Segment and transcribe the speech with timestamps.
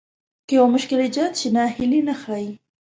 [0.47, 2.51] که يو مشکل ايجاد شي ناهيلي نه ښايي.